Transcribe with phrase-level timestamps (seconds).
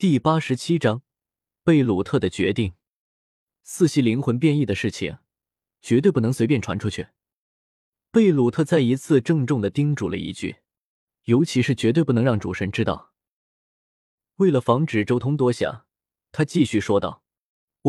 [0.00, 1.02] 第八十七章，
[1.62, 2.72] 贝鲁特的决定。
[3.62, 5.18] 四系灵魂变异的事情，
[5.82, 7.08] 绝对不能随便传出去。
[8.10, 10.56] 贝鲁特再一次郑重的叮嘱了一句，
[11.24, 13.12] 尤其是绝对不能让主神知道。
[14.36, 15.84] 为了防止周通多想，
[16.32, 17.22] 他继续说道：“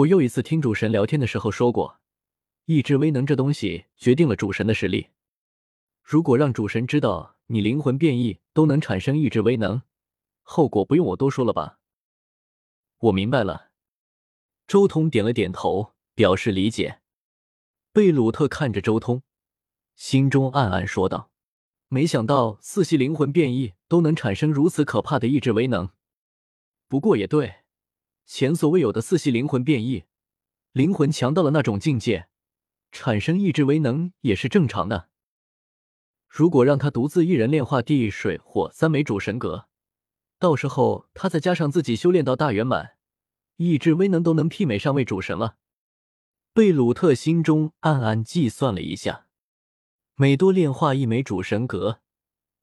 [0.03, 2.01] 我又一次听主神聊天的时候说过，
[2.65, 5.11] 意志威能这东西决定了主神的实力。
[6.03, 9.81] 如果让主神知道你灵魂变异都能产生意志威能，
[10.41, 11.77] 后果不用我多说了吧？”
[13.01, 13.71] 我明白了，
[14.67, 17.01] 周通点了点头，表示理解。
[17.91, 19.23] 贝鲁特看着周通，
[19.95, 21.31] 心中暗暗说道
[21.89, 25.89] ：“没想到四系灵魂变异都能产生如此可怕的意志威能。
[26.87, 27.63] 不过也对，
[28.27, 30.03] 前所未有的四系灵魂变异，
[30.71, 32.27] 灵魂强到了那种境界，
[32.91, 35.09] 产生意志威能也是正常的。
[36.27, 39.69] 如果让他独自一人炼化地、水、火三枚主神格。”
[40.41, 42.93] 到时候他再加上自己修炼到大圆满，
[43.57, 45.57] 意志威能都能媲美上位主神了。
[46.51, 49.27] 贝鲁特心中暗暗计算了一下，
[50.15, 51.99] 每多炼化一枚主神格，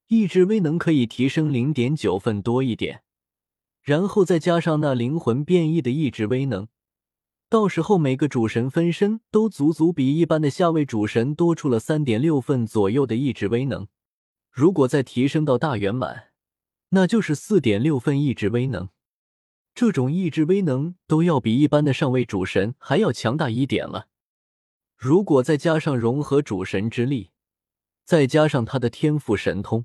[0.09, 3.05] 意志威能可以提升零点九份多一点，
[3.81, 6.67] 然后再加上那灵魂变异的意志威能，
[7.49, 13.87] 到时候每个主神分身都足足比一般的下位主神多出了三点六份左右的意志威能。
[14.51, 16.28] 如果再提升到大圆满，
[16.91, 18.89] 那就是四点六份意志威能，
[19.75, 24.09] 这种意志威能都要比一般的上位主神还要强大一点了。
[24.97, 27.31] 如果再加上融合主神之力，
[28.05, 29.85] 再加上他的天赋神通，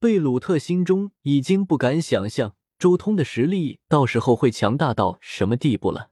[0.00, 6.10] 贝鲁特心中已经不敢想象周通的实力到时候会强大到什么地步了。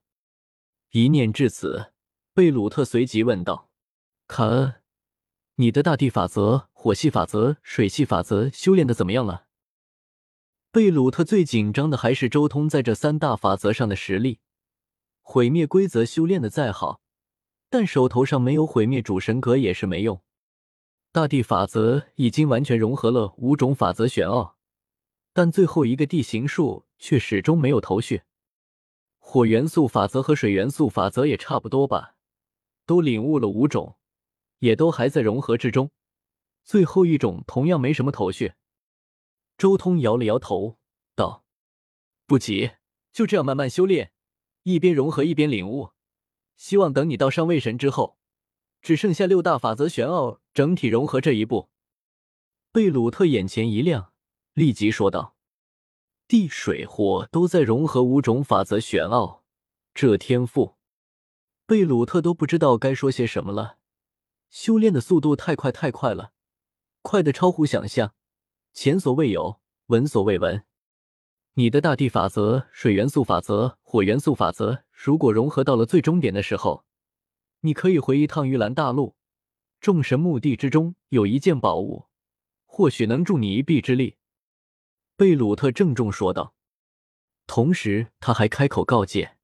[0.93, 1.93] 一念至此，
[2.33, 3.71] 贝鲁特随即问道
[4.29, 4.75] ：“卡恩，
[5.57, 9.49] 你的大地法则、火系法则、水系法则修炼的怎么样了？”
[10.73, 14.39] 贝鲁特最紧张的还是周通在这三大法则上的实力。
[15.21, 17.01] 毁灭规则修炼的再好，
[17.69, 20.23] 但手头上没有毁灭主神格也是没用。
[21.11, 24.57] 大地法则已经完全融合了五种法则玄奥，
[25.33, 28.23] 但最后一个地形术却始终没有头绪。
[29.19, 32.15] 火元素法则和水元素法则也差不多吧，
[32.87, 33.97] 都领悟了五种，
[34.61, 35.91] 也都还在融合之中。
[36.63, 38.53] 最后一种同样没什么头绪。
[39.61, 40.79] 周通摇了摇头，
[41.15, 41.45] 道
[42.25, 42.71] ：“不急，
[43.13, 44.11] 就这样慢慢修炼，
[44.63, 45.91] 一边融合一边领悟。
[46.57, 48.17] 希望等你到上位神之后，
[48.81, 51.69] 只剩下六大法则玄奥整体融合这一步。”
[52.73, 54.15] 贝鲁特眼前一亮，
[54.55, 55.37] 立即说道
[56.27, 59.45] ：“地、水、火都在融合五种法则玄奥，
[59.93, 60.77] 这天赋……”
[61.69, 63.77] 贝鲁特都不知道该说些什么了。
[64.49, 66.33] 修炼的速度太快太快了，
[67.03, 68.15] 快的超乎想象。
[68.73, 70.65] 前所未有，闻所未闻。
[71.55, 76.85] 你的大地法则、水元素法则、火元素法则，如果融合到了最终点的时候，
[77.61, 79.17] 你可以回一趟玉兰大陆。
[79.81, 82.07] 众神墓地之中有一件宝物，
[82.65, 84.17] 或许能助你一臂之力。”
[85.17, 86.55] 贝鲁特郑重说道。
[87.47, 89.37] 同时，他还开口告诫：“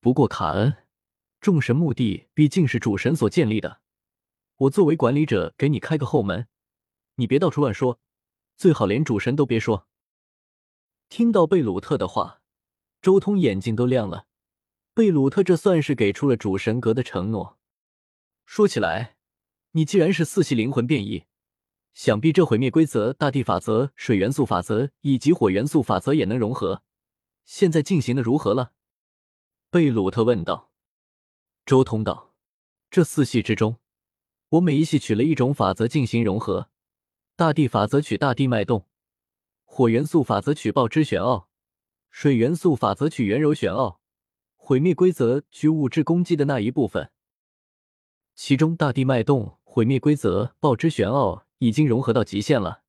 [0.00, 0.76] 不过，卡恩，
[1.40, 3.80] 众神墓地毕竟是主神所建立的，
[4.56, 6.46] 我作为管理者，给你开个后门，
[7.16, 7.98] 你别到处乱说。”
[8.58, 9.86] 最好连主神都别说。
[11.08, 12.42] 听到贝鲁特的话，
[13.00, 14.26] 周通眼睛都亮了。
[14.92, 17.56] 贝鲁特这算是给出了主神格的承诺。
[18.44, 19.16] 说起来，
[19.70, 21.26] 你既然是四系灵魂变异，
[21.94, 26.82] 想必这毁灭规则、大地法则、水元素法则以及火元素法则也能融合。
[27.44, 28.72] 现在进行的如何了？
[29.70, 30.72] 贝鲁特问道。
[31.64, 32.34] 周通道
[32.90, 33.76] ：“这四系之中，
[34.48, 36.70] 我每一系取了一种法则进行融合。”
[37.38, 38.88] 大地法则取大地脉动，
[39.64, 41.48] 火元素法则取爆之玄奥，
[42.10, 44.00] 水元素法则取圆柔玄奥，
[44.56, 47.12] 毁灭规则取物质攻击的那一部分。
[48.34, 52.82] 其中大地脉动、毁灭规则、爆之玄奥已经融合到极限了，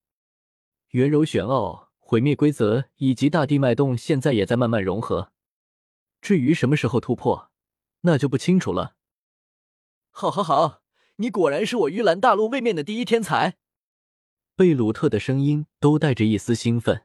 [0.94, 5.32] 圆柔玄奥、毁灭规则以及大地脉动现在也在慢慢融合。
[6.22, 7.52] 至于什么时候突破，
[8.02, 8.96] 那就不清楚了。
[10.10, 10.82] 好，好，好，
[11.18, 13.60] 你果然是我玉兰大陆位面的第一天才。
[14.60, 17.04] 贝鲁特的声音都带着一丝兴奋。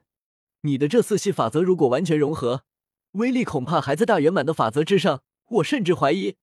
[0.62, 2.64] 你的这四系法则如果完全融合，
[3.12, 5.22] 威力恐怕还在大圆满的法则之上。
[5.50, 6.34] 我甚至怀疑，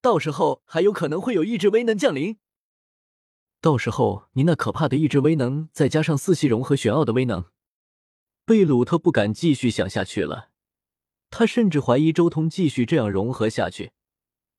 [0.00, 2.38] 到时候还有可能会有意志威能降临。
[3.60, 7.44] 到时候你那可怕的意志威能，再加上四系融合玄奥的威能，
[8.46, 10.48] 贝鲁特不敢继续想下去了。
[11.28, 13.92] 他甚至怀疑周通继续这样融合下去，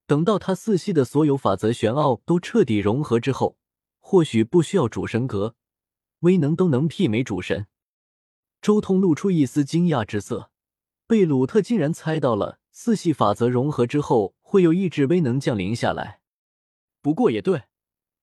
[0.05, 3.57] 等到他四系的所有法则玄奥都彻底融合之后，
[3.99, 5.55] 或许不需要主神格。
[6.19, 7.67] 威能都能媲美主神，
[8.61, 10.51] 周通露出一丝惊讶之色。
[11.07, 16.21] 贝鲁特竟然猜到了四系法则融合之后会有意志威能降临下来。
[17.01, 17.65] 不过也对，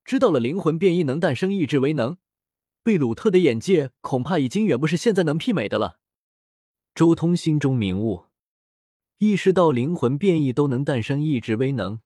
[0.05, 2.17] 知道了灵魂变异能诞生意志威能，
[2.83, 6.01] 贝鲁特的眼界恐怕已经远不是现在能媲美的了。
[6.95, 8.25] 周通心中明悟，
[9.19, 12.01] 意识到灵魂变异都能诞生意志威能，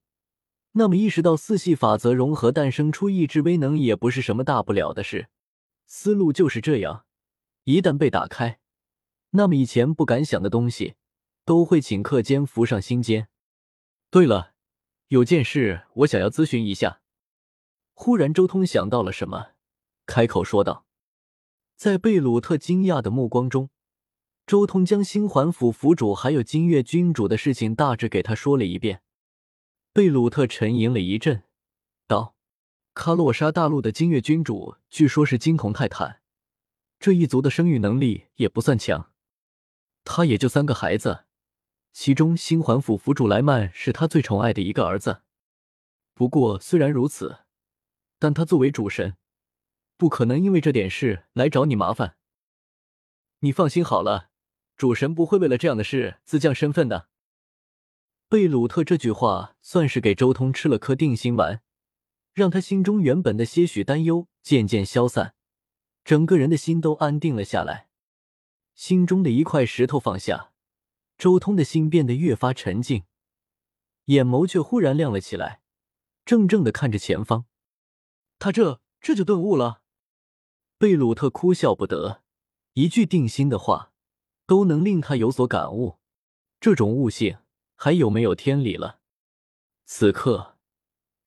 [0.73, 5.29] 那么意识到四系法则融合诞生出意志威能也不是什么大不了的事。
[5.89, 7.05] 思路就是这样，
[7.63, 8.59] 一旦被打开，
[9.31, 10.95] 那么以前不敢想的东西
[11.45, 13.29] 都会顷刻间浮上心间。
[14.11, 14.53] 对了，
[15.07, 17.01] 有件事我想要咨询一下。
[17.93, 19.53] 忽然，周通想到了什么，
[20.05, 20.85] 开口说道。
[21.75, 23.69] 在贝鲁特惊讶的目光中，
[24.45, 29.01] 周通将星环府府主还有金月君主的事情大致给他说了一遍。
[29.93, 31.43] 贝鲁特沉吟了一阵，
[32.07, 32.36] 道。
[32.97, 36.19] 卡洛莎大陆的金月君主，据说是金童泰坦，
[36.99, 39.11] 这一族的生育能力也不算强。
[40.03, 41.25] 他也就三个孩子，
[41.93, 45.21] 其中星环府府主莱曼是他最宠爱的一个儿子。
[46.15, 47.41] 不过虽然如此，
[48.17, 49.15] 但他作为主神，
[49.95, 52.17] 不可能因为这点事来找你麻烦。
[53.41, 54.31] 你放心好了，
[54.75, 57.09] 主神不会为了这样的事自降身份的。
[58.27, 61.61] 贝鲁特这句话算是给周通吃了颗定心丸。
[62.37, 65.33] 让他心中原本的些许担忧渐渐消散，
[66.05, 67.89] 整个人的心都安定了下来。
[68.75, 70.51] 心中的一块石头放下，
[71.17, 73.05] 周通的心变得越发沉静，
[74.05, 75.61] 眼眸却忽然亮了起来，
[76.27, 77.45] 怔怔的看着前方。
[78.37, 79.81] 他这这就顿悟了？
[80.77, 82.21] 贝鲁特哭笑不得，
[82.73, 83.93] 一句定心的话
[84.45, 85.97] 都能令他有所感悟，
[86.59, 87.39] 这种悟性
[87.75, 88.99] 还有没有天理了？
[89.87, 90.56] 此刻。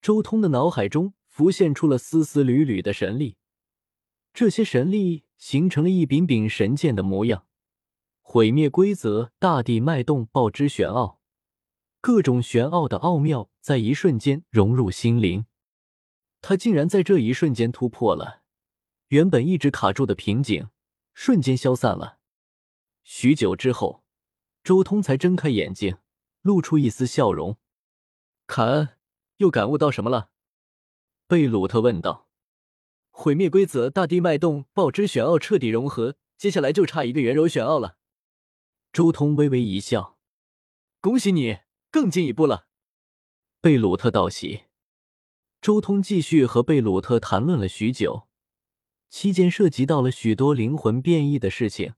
[0.00, 3.36] 周通的脑海中浮现出了丝丝缕缕的神力，
[4.32, 7.46] 这些神力形成了一柄柄神剑的模样。
[8.22, 11.20] 毁灭规则，大地脉动，爆之玄奥，
[12.00, 15.44] 各种玄奥的奥妙在一瞬间融入心灵。
[16.40, 18.42] 他竟然在这一瞬间突破了
[19.08, 20.68] 原本一直卡住的瓶颈，
[21.12, 22.18] 瞬间消散了。
[23.02, 24.04] 许久之后，
[24.62, 25.98] 周通才睁开眼睛，
[26.40, 27.58] 露出一丝笑容。
[28.46, 28.99] 凯恩。
[29.40, 30.28] 又感悟到什么了？
[31.26, 32.28] 贝鲁特问道。
[33.10, 37.96] 毁灭规则，大地脉动，爆之玄奥彻底融合，接下来就差一个圆柔玄奥了。
[38.92, 40.18] 周通微微一笑
[41.00, 41.60] ：“恭喜你，
[41.90, 42.66] 更进一步了。”
[43.62, 44.64] 贝鲁特道喜。
[45.62, 48.28] 周通继续和贝鲁特谈论了许久，
[49.08, 51.94] 期间涉及到了许多灵魂变异的事情，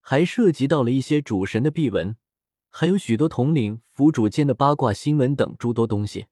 [0.00, 2.16] 还涉及到了一些主神的秘闻，
[2.68, 6.26] 还有许多统领府主间的八卦新闻等诸多东西。